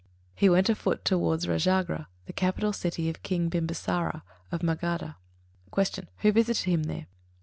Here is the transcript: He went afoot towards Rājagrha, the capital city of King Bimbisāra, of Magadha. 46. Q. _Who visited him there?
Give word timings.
He 0.33 0.49
went 0.49 0.67
afoot 0.67 1.05
towards 1.05 1.45
Rājagrha, 1.45 2.07
the 2.25 2.33
capital 2.33 2.73
city 2.73 3.07
of 3.07 3.21
King 3.21 3.51
Bimbisāra, 3.51 4.23
of 4.51 4.61
Magadha. 4.61 5.17
46. 5.75 6.07
Q. 6.21 6.31
_Who 6.31 6.33
visited 6.33 6.63
him 6.67 6.83
there? 6.85 7.05